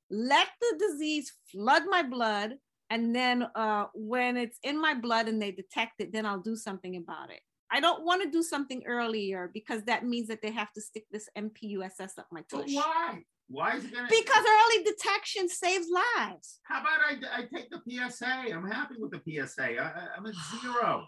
let 0.08 0.46
the 0.60 0.78
disease 0.78 1.32
flood 1.50 1.82
my 1.88 2.04
blood, 2.04 2.54
and 2.90 3.14
then 3.14 3.48
uh, 3.56 3.86
when 3.92 4.36
it's 4.36 4.58
in 4.62 4.80
my 4.80 4.94
blood 4.94 5.26
and 5.26 5.42
they 5.42 5.50
detect 5.50 5.94
it, 5.98 6.12
then 6.12 6.26
I'll 6.26 6.40
do 6.40 6.54
something 6.54 6.96
about 6.96 7.32
it. 7.32 7.40
I 7.72 7.80
don't 7.80 8.04
want 8.04 8.22
to 8.22 8.30
do 8.30 8.42
something 8.42 8.84
earlier 8.86 9.50
because 9.52 9.82
that 9.84 10.04
means 10.04 10.28
that 10.28 10.42
they 10.42 10.52
have 10.52 10.72
to 10.74 10.80
stick 10.80 11.06
this 11.10 11.28
MPUSS 11.36 12.18
up 12.18 12.28
my 12.30 12.44
But 12.48 12.66
why? 12.68 13.24
Why 13.48 13.76
is 13.76 13.84
it 13.84 13.92
gonna? 13.92 14.06
Because 14.08 14.44
early 14.48 14.84
detection 14.84 15.48
saves 15.48 15.88
lives. 15.90 16.60
How 16.62 16.82
about 16.82 17.00
I, 17.00 17.40
I 17.40 17.46
take 17.52 17.68
the 17.70 17.82
PSA? 17.88 18.52
I'm 18.54 18.70
happy 18.70 18.94
with 18.98 19.10
the 19.10 19.20
PSA. 19.26 19.80
I, 19.80 20.06
I'm 20.16 20.26
at 20.26 20.34
zero. 20.62 21.04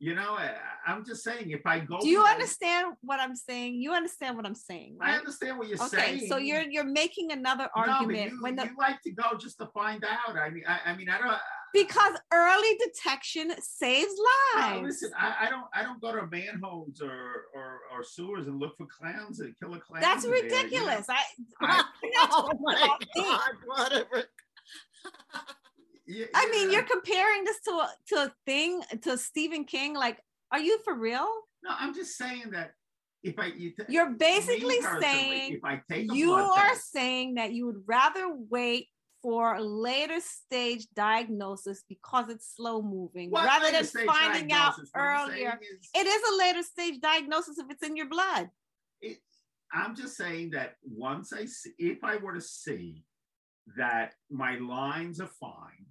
You 0.00 0.14
know, 0.14 0.32
I, 0.32 0.50
I'm 0.86 1.04
just 1.04 1.22
saying 1.22 1.50
if 1.50 1.64
I 1.66 1.78
go. 1.78 2.00
Do 2.00 2.08
you 2.08 2.22
understand 2.22 2.94
what 3.02 3.20
I'm 3.20 3.36
saying? 3.36 3.76
You 3.80 3.92
understand 3.92 4.36
what 4.36 4.44
I'm 4.44 4.54
saying, 4.54 4.98
I 5.00 5.16
understand 5.16 5.56
what 5.58 5.68
you're 5.68 5.80
okay, 5.84 6.18
saying. 6.18 6.26
so 6.28 6.36
you're 6.36 6.62
you're 6.62 6.84
making 6.84 7.30
another 7.32 7.68
argument 7.74 8.10
No, 8.18 8.24
you, 8.36 8.42
when 8.42 8.56
the 8.56 8.64
you 8.64 8.76
like 8.78 9.00
to 9.02 9.12
go 9.12 9.36
just 9.38 9.56
to 9.58 9.66
find 9.68 10.04
out. 10.04 10.36
I 10.36 10.50
mean, 10.50 10.64
I, 10.68 10.90
I 10.90 10.96
mean, 10.96 11.08
I 11.08 11.18
don't. 11.18 11.36
because 11.72 12.12
early 12.32 12.76
detection 12.84 13.52
saves 13.62 14.12
No, 14.56 14.60
lives. 14.62 14.82
listen, 14.82 15.12
I, 15.18 15.46
I 15.46 15.50
don't. 15.50 15.64
I 15.72 15.82
don't 15.84 16.00
go 16.00 16.12
to 16.14 16.26
manholes 16.26 17.00
or, 17.00 17.44
or 17.54 17.78
or 17.92 18.02
sewers 18.02 18.48
and 18.48 18.58
look 18.58 18.76
for 18.76 18.86
clowns 18.86 19.40
and 19.40 19.54
killer 19.58 19.78
clowns. 19.78 20.02
That's 20.04 20.24
in 20.24 20.30
there, 20.32 20.40
you 20.44 20.50
know? 20.50 20.56
ridiculous. 20.58 21.06
I, 21.08 21.22
I- 21.62 21.84
Oh 22.32 22.50
my 22.60 22.98
God, 23.16 23.50
whatever. 23.64 24.24
Yeah, 26.06 26.26
I 26.34 26.50
mean, 26.50 26.70
you're 26.70 26.82
comparing 26.82 27.44
this 27.44 27.60
to 27.62 27.70
a, 27.70 27.90
to 28.08 28.14
a 28.24 28.32
thing 28.44 28.82
to 29.02 29.16
Stephen 29.16 29.64
King. 29.64 29.94
Like, 29.94 30.20
are 30.52 30.58
you 30.58 30.78
for 30.84 30.94
real? 30.94 31.26
No, 31.62 31.70
I'm 31.78 31.94
just 31.94 32.16
saying 32.16 32.50
that 32.50 32.72
if 33.22 33.38
I 33.38 33.46
you 33.46 33.70
t- 33.70 33.84
You're 33.88 34.10
basically 34.10 34.80
saying 35.00 35.54
if 35.54 35.64
I 35.64 35.80
take 35.90 36.12
You 36.12 36.32
are 36.32 36.68
test, 36.68 36.92
saying 36.92 37.36
that 37.36 37.52
you 37.52 37.64
would 37.66 37.82
rather 37.86 38.34
wait 38.50 38.88
for 39.22 39.54
a 39.54 39.62
later 39.62 40.20
stage 40.20 40.86
diagnosis 40.94 41.82
because 41.88 42.28
it's 42.28 42.54
slow 42.54 42.82
moving 42.82 43.30
What 43.30 43.46
rather 43.46 43.72
than 43.72 43.84
finding 44.06 44.52
out 44.52 44.72
diagnosis? 44.76 44.90
What 44.92 45.02
I'm 45.02 45.30
saying 45.30 45.46
earlier. 45.46 45.58
is- 45.62 45.88
It 45.94 46.06
is 46.06 46.22
a 46.30 46.36
later 46.36 46.62
stage 46.62 47.00
diagnosis 47.00 47.58
if 47.58 47.70
it's 47.70 47.82
in 47.82 47.96
your 47.96 48.08
blood. 48.10 48.50
it, 49.00 49.18
I'm 49.72 49.96
just 49.96 50.16
saying 50.18 50.50
that 50.50 50.76
once 50.84 51.32
I 51.32 51.46
see, 51.46 51.70
if 51.78 52.04
I 52.04 52.16
were 52.16 52.34
to 52.34 52.40
see 52.42 53.04
that 53.76 54.14
my 54.30 54.56
lines 54.58 55.20
are 55.20 55.30
fine, 55.40 55.86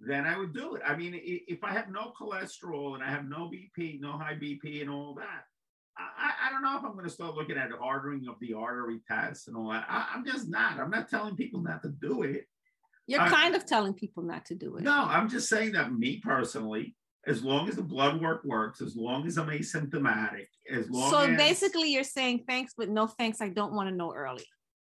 then 0.00 0.26
I 0.26 0.36
would 0.38 0.52
do 0.52 0.74
it. 0.74 0.82
I 0.86 0.96
mean, 0.96 1.18
if 1.22 1.64
I 1.64 1.72
have 1.72 1.90
no 1.90 2.12
cholesterol 2.20 2.94
and 2.94 3.02
I 3.02 3.08
have 3.10 3.24
no 3.28 3.50
BP, 3.50 4.00
no 4.00 4.12
high 4.12 4.34
BP, 4.34 4.82
and 4.82 4.90
all 4.90 5.14
that, 5.14 5.44
I, 5.98 6.48
I- 6.48 6.50
don't 6.50 6.62
know 6.62 6.76
if 6.78 6.84
I'm 6.84 6.92
going 6.92 7.04
to 7.04 7.10
start 7.10 7.34
looking 7.34 7.56
at 7.56 7.70
ordering 7.80 8.26
of 8.28 8.36
the 8.40 8.54
artery 8.54 9.00
tests 9.06 9.46
and 9.48 9.56
all 9.56 9.70
that. 9.70 9.84
I, 9.88 10.06
I'm 10.14 10.24
just 10.24 10.48
not. 10.48 10.78
I'm 10.78 10.90
not 10.90 11.08
telling 11.08 11.36
people 11.36 11.60
not 11.60 11.82
to 11.82 11.88
do 11.90 12.22
it. 12.22 12.46
You're 13.06 13.20
kind 13.20 13.54
of 13.54 13.64
telling 13.66 13.94
people 13.94 14.22
not 14.22 14.44
to 14.46 14.54
do 14.54 14.76
it. 14.76 14.82
No, 14.82 15.04
I'm 15.04 15.28
just 15.28 15.48
saying 15.48 15.72
that 15.72 15.92
me 15.92 16.18
personally, 16.22 16.96
as 17.26 17.42
long 17.42 17.68
as 17.68 17.76
the 17.76 17.82
blood 17.82 18.20
work 18.20 18.42
works, 18.44 18.80
as 18.80 18.96
long 18.96 19.26
as 19.26 19.36
I'm 19.38 19.48
asymptomatic, 19.48 20.46
as 20.72 20.88
long 20.90 21.10
So 21.10 21.18
as 21.20 21.36
basically, 21.36 21.92
you're 21.92 22.04
saying 22.04 22.44
thanks, 22.48 22.72
but 22.76 22.88
no 22.88 23.06
thanks. 23.06 23.40
I 23.40 23.48
don't 23.48 23.74
want 23.74 23.88
to 23.90 23.94
know 23.94 24.12
early. 24.14 24.44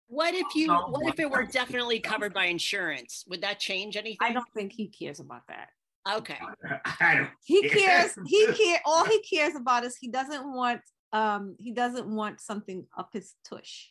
What 0.09 0.35
if 0.35 0.55
you? 0.55 0.73
What 0.73 1.07
if 1.07 1.21
it 1.21 1.31
were 1.31 1.45
definitely 1.45 1.99
covered 2.01 2.35
by 2.35 2.47
insurance? 2.47 3.25
Would 3.29 3.43
that 3.43 3.59
change 3.59 3.97
anything? 3.97 4.19
I 4.21 4.33
don't 4.33 4.49
think 4.55 4.73
he 4.73 4.89
cares 4.89 5.21
about 5.21 5.43
that. 5.49 5.69
Okay. 6.13 6.39
I 7.01 7.15
don't. 7.17 7.31
He 7.45 7.69
care. 7.69 7.79
cares. 7.79 8.19
He 8.27 8.47
care. 8.53 8.81
All 8.85 9.05
he 9.05 9.23
cares 9.23 9.55
about 9.55 9.85
is 9.85 9.97
he 9.97 10.09
doesn't 10.09 10.45
want. 10.53 10.81
Um, 11.13 11.57
he 11.59 11.73
doesn't 11.73 12.07
want 12.07 12.41
something 12.41 12.87
up 12.99 13.11
his 13.13 13.35
tush. 13.49 13.89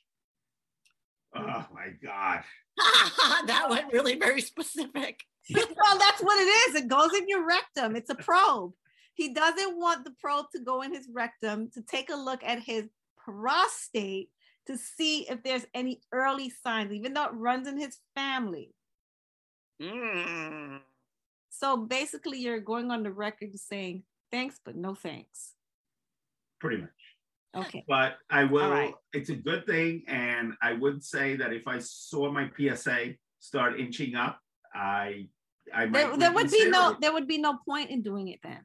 Oh 1.35 1.65
my 1.73 1.87
God. 2.03 2.43
that 3.47 3.67
went 3.69 3.91
really 3.91 4.15
very 4.15 4.41
specific. 4.41 5.23
well, 5.53 5.97
that's 5.97 6.21
what 6.21 6.37
it 6.39 6.45
is. 6.69 6.75
It 6.75 6.87
goes 6.87 7.13
in 7.13 7.27
your 7.27 7.47
rectum. 7.47 7.95
It's 7.95 8.09
a 8.09 8.15
probe. 8.15 8.73
He 9.15 9.33
doesn't 9.33 9.77
want 9.77 10.05
the 10.05 10.13
probe 10.19 10.47
to 10.53 10.59
go 10.59 10.81
in 10.81 10.93
his 10.93 11.07
rectum 11.11 11.69
to 11.73 11.81
take 11.81 12.09
a 12.11 12.15
look 12.15 12.43
at 12.43 12.59
his 12.59 12.85
prostate 13.17 14.29
to 14.67 14.77
see 14.77 15.27
if 15.29 15.43
there's 15.43 15.65
any 15.73 16.01
early 16.11 16.49
signs, 16.49 16.91
even 16.91 17.13
though 17.13 17.25
it 17.25 17.33
runs 17.33 17.67
in 17.67 17.77
his 17.77 17.97
family. 18.15 18.73
Mm. 19.81 20.79
So 21.49 21.77
basically, 21.77 22.39
you're 22.39 22.59
going 22.59 22.91
on 22.91 23.03
the 23.03 23.11
record 23.11 23.57
saying 23.57 24.03
thanks, 24.31 24.59
but 24.63 24.75
no 24.75 24.95
thanks. 24.95 25.53
Pretty 26.59 26.77
much. 26.77 26.89
Okay. 27.55 27.85
But 27.87 28.17
I 28.29 28.45
will, 28.45 28.69
right. 28.69 28.95
it's 29.11 29.29
a 29.29 29.35
good 29.35 29.65
thing. 29.67 30.03
And 30.07 30.53
I 30.61 30.73
would 30.73 31.03
say 31.03 31.35
that 31.35 31.53
if 31.53 31.67
I 31.67 31.77
saw 31.79 32.31
my 32.31 32.49
PSA 32.57 33.13
start 33.39 33.79
inching 33.79 34.15
up, 34.15 34.39
I, 34.73 35.27
I 35.73 35.85
might 35.85 36.07
There, 36.07 36.17
there 36.17 36.33
would 36.33 36.49
be 36.49 36.69
no 36.69 36.91
it. 36.91 37.01
there 37.01 37.13
would 37.13 37.27
be 37.27 37.37
no 37.37 37.59
point 37.67 37.91
in 37.91 38.01
doing 38.01 38.29
it 38.29 38.39
then. 38.41 38.61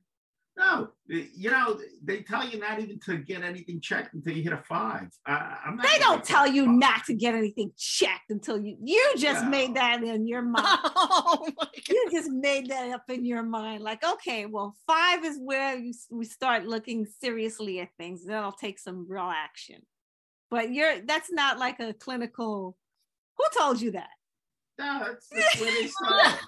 No, 0.58 0.88
you 1.06 1.50
know, 1.52 1.78
they 2.02 2.22
tell 2.22 2.46
you 2.46 2.58
not 2.58 2.80
even 2.80 2.98
to 3.06 3.18
get 3.18 3.42
anything 3.42 3.80
checked 3.80 4.12
until 4.14 4.32
you 4.36 4.42
hit 4.42 4.52
a 4.52 4.60
five. 4.68 5.08
I, 5.24 5.56
I'm 5.64 5.76
not. 5.76 5.86
They 5.86 5.98
don't 6.00 6.24
tell 6.24 6.48
you 6.48 6.66
five. 6.66 6.74
not 6.74 7.04
to 7.04 7.14
get 7.14 7.36
anything 7.36 7.70
checked 7.78 8.30
until 8.30 8.58
you 8.58 8.76
you 8.82 9.12
just 9.16 9.44
No. 9.44 9.50
made 9.50 9.74
that 9.76 10.02
in 10.02 10.26
your 10.26 10.42
mind. 10.56 10.66
Oh 10.66 11.48
my 11.56 11.68
you 11.88 12.08
just 12.10 12.30
made 12.30 12.70
that 12.70 12.90
up 12.90 13.04
in 13.08 13.24
your 13.24 13.44
mind 13.44 13.84
like 13.84 14.02
okay 14.04 14.46
well 14.46 14.74
five 14.86 15.24
is 15.24 15.38
where 15.40 15.78
you, 15.78 15.94
we 16.10 16.24
start 16.24 16.66
looking 16.66 17.06
seriously 17.20 17.78
at 17.80 17.88
things 17.96 18.24
then 18.24 18.42
i'll 18.42 18.52
take 18.52 18.78
some 18.78 19.06
real 19.08 19.30
action 19.32 19.80
but 20.50 20.72
you're 20.72 21.00
that's 21.02 21.30
not 21.30 21.58
like 21.58 21.78
a 21.78 21.92
clinical. 21.92 22.76
Who 23.36 23.44
told 23.56 23.80
you 23.80 23.92
that? 23.92 24.08
No, 24.78 25.00
that's, 25.06 25.28
that's 25.28 25.60
what 25.60 25.74
they 25.74 25.86
start. 25.88 26.38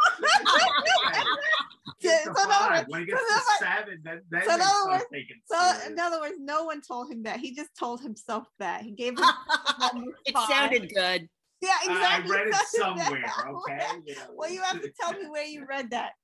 Get 2.01 2.25
to 2.25 2.25
So 2.25 2.31
in 2.31 2.37
other 2.37 2.53
five. 2.53 2.71
words- 2.79 2.89
When 2.89 3.03
it 3.03 3.07
gets 3.07 3.21
so 3.21 3.27
to 3.27 3.33
in 3.33 3.39
other- 3.39 3.77
seven, 3.85 4.01
then, 4.05 4.21
then 4.31 4.43
so 4.47 4.55
in 4.55 4.61
other 4.61 4.91
words- 4.91 5.05
So 5.47 5.57
serious. 5.59 5.87
in 5.89 5.99
other 6.01 6.21
words, 6.21 6.35
no 6.39 6.65
one 6.65 6.81
told 6.81 7.11
him 7.13 7.23
that. 7.25 7.41
He 7.41 7.55
just 7.55 7.71
told 7.79 8.01
himself 8.01 8.47
that. 8.59 8.83
He 8.83 8.93
gave 8.93 9.19
him 9.19 9.25
It 10.25 10.33
five. 10.33 10.49
sounded 10.49 10.93
good. 10.95 11.29
Yeah, 11.61 11.77
exactly. 11.85 12.33
I 12.33 12.39
read 12.39 12.47
it 12.49 12.55
somewhere, 12.69 13.23
that 13.27 13.45
okay? 13.49 13.77
way. 13.77 14.03
You 14.07 14.15
know. 14.17 14.23
Well, 14.35 14.51
you 14.51 14.63
have 14.63 14.81
to 14.81 14.91
tell 14.99 15.13
me 15.13 15.29
where 15.29 15.45
you 15.45 15.67
read 15.67 15.91
that. 15.91 16.13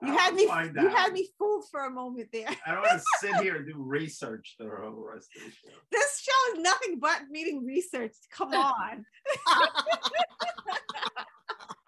You 0.00 0.12
I'll 0.12 0.16
had 0.16 0.34
me. 0.34 0.42
You 0.44 0.50
out. 0.50 0.92
had 0.96 1.12
me 1.12 1.28
fooled 1.40 1.64
for 1.72 1.86
a 1.86 1.90
moment 1.90 2.28
there. 2.32 2.46
I 2.64 2.70
don't 2.70 2.82
want 2.82 3.00
to 3.02 3.04
sit 3.18 3.34
here 3.42 3.56
and 3.56 3.66
do 3.66 3.74
research 3.82 4.54
the 4.56 4.68
whole 4.68 5.04
rest 5.12 5.26
of 5.36 5.42
the 5.42 5.50
show. 5.50 5.74
This 5.90 6.20
show 6.20 6.52
is 6.54 6.60
nothing 6.62 7.00
but 7.00 7.22
meeting 7.28 7.64
research. 7.66 8.12
Come 8.30 8.52
on. 8.54 9.04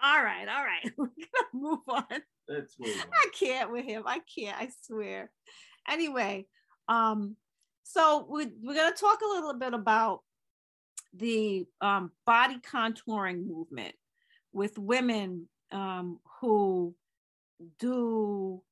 all 0.02 0.25
right, 0.25 0.49
all 0.49 0.64
right. 0.64 0.92
We're 0.96 1.06
gonna 1.06 1.49
move 1.52 1.78
on. 1.87 2.04
Move. 2.50 3.07
I 3.12 3.28
can't 3.38 3.73
with 3.73 3.85
him. 3.85 4.02
I 4.07 4.21
can't. 4.35 4.57
I 4.59 4.69
swear. 4.83 5.30
Anyway, 5.88 6.47
um, 6.88 7.37
so 7.85 8.26
we, 8.28 8.49
we're 8.62 8.75
gonna 8.75 8.95
talk 8.95 9.21
a 9.23 9.35
little 9.35 9.54
bit 9.54 9.75
about 9.75 10.21
the 11.14 11.66
um, 11.80 12.12
body 12.26 12.59
contouring 12.59 13.47
movement 13.47 13.95
with 14.52 14.78
women 14.78 15.49
um, 15.73 16.19
who 16.40 16.95
do 17.78 18.62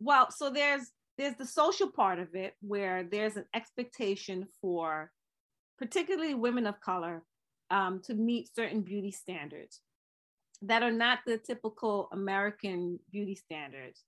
well. 0.00 0.30
So 0.30 0.50
there's 0.50 0.92
there's 1.18 1.36
the 1.36 1.46
social 1.46 1.90
part 1.90 2.18
of 2.18 2.34
it 2.34 2.54
where 2.60 3.02
there's 3.02 3.36
an 3.36 3.46
expectation 3.54 4.46
for 4.60 5.10
particularly 5.78 6.34
women 6.34 6.66
of 6.66 6.80
color 6.80 7.22
um, 7.70 8.00
to 8.04 8.14
meet 8.14 8.54
certain 8.54 8.82
beauty 8.82 9.10
standards 9.10 9.80
that 10.62 10.82
are 10.82 10.92
not 10.92 11.20
the 11.26 11.38
typical 11.38 12.08
American 12.12 12.98
beauty 13.10 13.34
standards. 13.34 14.02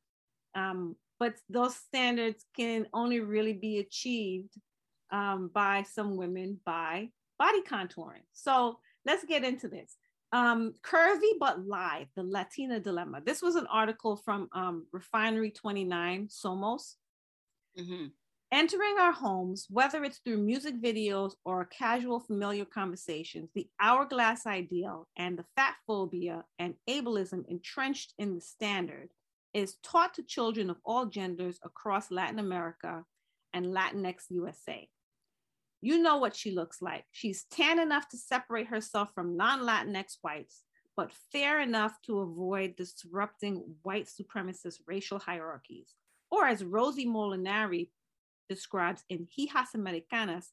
Um, 0.55 0.97
but 1.19 1.35
those 1.49 1.77
standards 1.77 2.45
can 2.57 2.87
only 2.93 3.21
really 3.21 3.53
be 3.53 3.79
achieved 3.79 4.55
um, 5.11 5.51
by 5.53 5.83
some 5.83 6.17
women 6.17 6.61
by 6.65 7.11
body 7.39 7.63
contouring. 7.63 8.25
So 8.33 8.79
let's 9.05 9.25
get 9.25 9.45
into 9.45 9.69
this. 9.69 9.97
Um, 10.33 10.75
curvy 10.83 11.39
but 11.41 11.67
live, 11.67 12.09
the 12.15 12.23
Latina 12.23 12.79
dilemma. 12.79 13.23
This 13.25 13.41
was 13.41 13.57
an 13.57 13.67
article 13.67 14.17
from 14.17 14.49
um, 14.53 14.87
Refinery 14.93 15.51
29, 15.51 16.29
Somos. 16.29 16.97
Mhm. 17.79 18.13
Entering 18.51 18.97
our 18.99 19.13
homes, 19.13 19.67
whether 19.69 20.03
it's 20.05 20.19
through 20.19 20.39
music 20.39 20.81
videos 20.81 21.33
or 21.45 21.67
casual 21.67 22.19
familiar 22.19 22.65
conversations, 22.65 23.51
the 23.55 23.69
hourglass 23.79 24.47
ideal 24.47 25.07
and 25.17 25.39
the 25.39 25.45
fat 25.55 25.75
phobia 25.87 26.43
and 26.59 26.75
ableism 26.89 27.47
entrenched 27.49 28.15
in 28.19 28.35
the 28.35 28.41
standard 28.41 29.11
is 29.53 29.77
taught 29.83 30.15
to 30.15 30.23
children 30.23 30.71
of 30.71 30.79
all 30.83 31.05
genders 31.05 31.59
across 31.63 32.11
Latin 32.11 32.39
America 32.39 33.05
and 33.53 33.67
Latinx 33.67 34.25
USA. 34.31 34.89
You 35.83 35.99
know 35.99 36.17
what 36.17 36.35
she 36.35 36.51
looks 36.51 36.81
like. 36.81 37.05
She's 37.13 37.45
tan 37.51 37.79
enough 37.79 38.09
to 38.09 38.17
separate 38.17 38.69
herself 38.69 39.11
from 39.15 39.37
non 39.37 39.61
Latinx 39.61 40.17
whites, 40.23 40.63
but 40.97 41.13
fair 41.33 41.61
enough 41.61 42.01
to 42.07 42.21
avoid 42.21 42.77
disrupting 42.77 43.75
white 43.83 44.07
supremacist 44.07 44.81
racial 44.87 45.19
hierarchies. 45.19 45.95
Or 46.31 46.47
as 46.47 46.65
Rosie 46.65 47.07
Molinary 47.07 47.91
describes 48.49 49.05
in 49.09 49.27
Hijas 49.27 49.75
Americanas, 49.75 50.53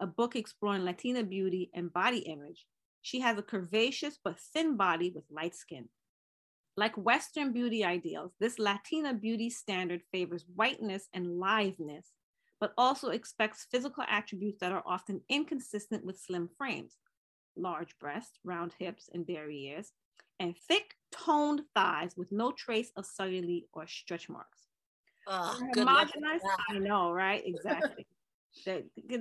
a 0.00 0.06
book 0.06 0.36
exploring 0.36 0.84
Latina 0.84 1.22
beauty 1.22 1.70
and 1.74 1.92
body 1.92 2.18
image, 2.18 2.66
she 3.02 3.20
has 3.20 3.38
a 3.38 3.42
curvaceous 3.42 4.14
but 4.22 4.38
thin 4.38 4.76
body 4.76 5.10
with 5.14 5.24
light 5.30 5.54
skin. 5.54 5.88
Like 6.76 6.96
Western 6.96 7.52
beauty 7.52 7.84
ideals, 7.84 8.32
this 8.38 8.58
Latina 8.58 9.14
beauty 9.14 9.48
standard 9.48 10.02
favors 10.12 10.44
whiteness 10.54 11.08
and 11.14 11.26
liveness, 11.40 12.06
but 12.60 12.72
also 12.76 13.10
expects 13.10 13.66
physical 13.70 14.04
attributes 14.08 14.58
that 14.60 14.72
are 14.72 14.82
often 14.84 15.20
inconsistent 15.28 16.04
with 16.04 16.18
slim 16.18 16.48
frames 16.58 16.96
large 17.56 17.98
breasts, 17.98 18.38
round 18.44 18.74
hips, 18.78 19.08
and 19.14 19.26
derrieres, 19.26 19.88
and 20.38 20.54
thick, 20.68 20.94
toned 21.10 21.62
thighs 21.74 22.14
with 22.16 22.30
no 22.30 22.52
trace 22.52 22.92
of 22.96 23.06
cellulite 23.06 23.64
or 23.72 23.86
stretch 23.86 24.28
marks. 24.28 24.65
Good 25.72 25.86
homogenized- 25.86 26.40
I 26.70 26.78
know, 26.78 27.10
right? 27.10 27.42
Exactly. 27.44 28.06
they 28.66 28.84
they, 28.96 29.16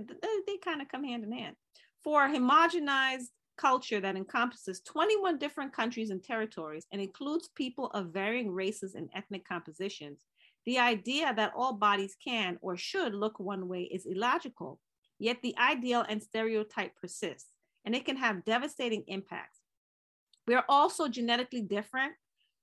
they 0.47 0.57
kind 0.57 0.81
of 0.81 0.87
come 0.87 1.03
hand 1.03 1.23
in 1.23 1.31
hand. 1.31 1.55
For 2.03 2.25
a 2.25 2.29
homogenized 2.29 3.29
culture 3.57 3.99
that 4.01 4.15
encompasses 4.15 4.81
21 4.81 5.37
different 5.37 5.73
countries 5.73 6.09
and 6.09 6.23
territories 6.23 6.85
and 6.91 7.01
includes 7.01 7.49
people 7.55 7.87
of 7.87 8.13
varying 8.13 8.51
races 8.51 8.95
and 8.95 9.09
ethnic 9.15 9.47
compositions, 9.47 10.25
the 10.65 10.79
idea 10.79 11.33
that 11.33 11.53
all 11.55 11.73
bodies 11.73 12.15
can 12.23 12.57
or 12.61 12.77
should 12.77 13.13
look 13.13 13.39
one 13.39 13.67
way 13.67 13.83
is 13.83 14.05
illogical. 14.05 14.79
Yet 15.19 15.37
the 15.41 15.55
ideal 15.57 16.05
and 16.07 16.21
stereotype 16.21 16.95
persists, 16.99 17.49
and 17.85 17.95
it 17.95 18.05
can 18.05 18.17
have 18.17 18.43
devastating 18.43 19.03
impacts. 19.07 19.59
We 20.47 20.55
are 20.55 20.65
also 20.67 21.07
genetically 21.07 21.61
different. 21.61 22.13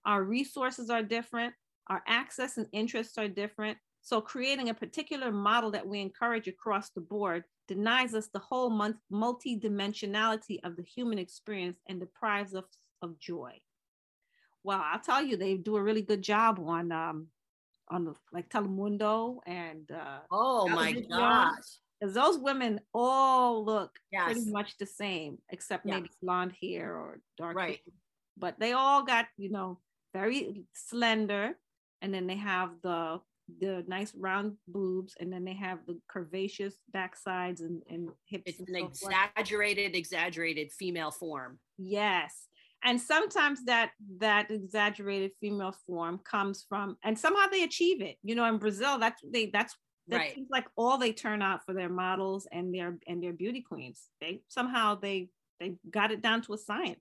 Our 0.04 0.22
resources 0.22 0.90
are 0.90 1.02
different. 1.02 1.54
Our 1.88 2.02
access 2.06 2.56
and 2.58 2.66
interests 2.72 3.18
are 3.18 3.28
different. 3.28 3.78
So, 4.02 4.20
creating 4.20 4.68
a 4.68 4.74
particular 4.74 5.30
model 5.30 5.70
that 5.72 5.86
we 5.86 6.00
encourage 6.00 6.48
across 6.48 6.90
the 6.90 7.00
board 7.00 7.44
denies 7.68 8.14
us 8.14 8.28
the 8.28 8.38
whole 8.40 8.70
mon- 8.70 8.98
multidimensionality 9.12 10.58
of 10.64 10.76
the 10.76 10.82
human 10.82 11.18
experience 11.18 11.78
and 11.88 12.00
deprives 12.00 12.54
us 12.54 12.64
of 13.00 13.18
joy. 13.18 13.52
Well, 14.64 14.80
I'll 14.84 15.00
tell 15.00 15.22
you, 15.22 15.36
they 15.36 15.56
do 15.56 15.76
a 15.76 15.82
really 15.82 16.02
good 16.02 16.22
job 16.22 16.60
on 16.64 16.92
um, 16.92 17.28
on 17.88 18.04
the, 18.04 18.14
like 18.32 18.48
Telemundo 18.48 19.38
and 19.46 19.90
uh, 19.90 20.20
Oh 20.30 20.68
my 20.68 20.92
gosh. 20.92 21.78
Because 22.00 22.14
those 22.14 22.38
women 22.38 22.80
all 22.92 23.64
look 23.64 23.96
pretty 24.24 24.50
much 24.50 24.76
the 24.78 24.86
same, 24.86 25.38
except 25.50 25.86
Yeah. 25.86 25.94
maybe 25.96 26.10
blonde 26.20 26.54
hair 26.60 26.96
or 26.96 27.20
dark 27.36 27.56
Right. 27.56 27.76
hair. 27.84 27.94
But 28.36 28.58
they 28.58 28.72
all 28.72 29.04
got, 29.04 29.26
you 29.36 29.50
know, 29.50 29.78
very 30.12 30.64
slender. 30.72 31.58
And 32.02 32.12
then 32.12 32.26
they 32.26 32.36
have 32.36 32.70
the 32.82 33.20
the 33.60 33.84
nice 33.88 34.14
round 34.14 34.56
boobs, 34.68 35.14
and 35.20 35.32
then 35.32 35.44
they 35.44 35.54
have 35.54 35.80
the 35.86 35.98
curvaceous 36.14 36.74
backsides 36.94 37.60
and, 37.60 37.82
and 37.90 38.10
hips. 38.26 38.44
It's 38.46 38.60
and 38.60 38.68
an 38.68 38.74
so 38.74 38.80
forth. 39.08 39.14
exaggerated, 39.36 39.96
exaggerated 39.96 40.70
female 40.72 41.10
form. 41.10 41.58
Yes. 41.78 42.48
And 42.84 43.00
sometimes 43.00 43.64
that 43.66 43.90
that 44.18 44.50
exaggerated 44.50 45.30
female 45.40 45.74
form 45.86 46.18
comes 46.24 46.66
from 46.68 46.96
and 47.04 47.16
somehow 47.18 47.46
they 47.50 47.62
achieve 47.62 48.02
it. 48.02 48.16
You 48.22 48.34
know, 48.34 48.44
in 48.46 48.58
Brazil, 48.58 48.98
that's 48.98 49.20
they 49.32 49.46
that's 49.52 49.76
that 50.08 50.16
Right. 50.16 50.34
seems 50.34 50.48
like 50.50 50.66
all 50.76 50.98
they 50.98 51.12
turn 51.12 51.42
out 51.42 51.64
for 51.64 51.74
their 51.74 51.88
models 51.88 52.48
and 52.50 52.74
their 52.74 52.98
and 53.06 53.22
their 53.22 53.32
beauty 53.32 53.62
queens. 53.62 54.08
They 54.20 54.42
somehow 54.48 54.96
they 54.96 55.28
they 55.60 55.74
got 55.90 56.10
it 56.10 56.22
down 56.22 56.42
to 56.42 56.54
a 56.54 56.58
science. 56.58 57.00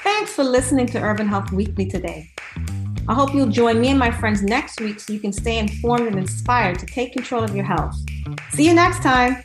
Thanks 0.00 0.32
for 0.34 0.44
listening 0.44 0.86
to 0.88 1.00
Urban 1.00 1.28
Health 1.28 1.50
Weekly 1.50 1.86
today. 1.86 2.28
I 3.08 3.14
hope 3.14 3.34
you'll 3.34 3.46
join 3.46 3.80
me 3.80 3.88
and 3.88 3.98
my 3.98 4.10
friends 4.10 4.42
next 4.42 4.80
week 4.80 4.98
so 4.98 5.12
you 5.12 5.20
can 5.20 5.32
stay 5.32 5.58
informed 5.58 6.08
and 6.08 6.18
inspired 6.18 6.78
to 6.80 6.86
take 6.86 7.12
control 7.12 7.44
of 7.44 7.54
your 7.54 7.64
health. 7.64 7.94
See 8.50 8.66
you 8.66 8.74
next 8.74 9.02
time. 9.02 9.44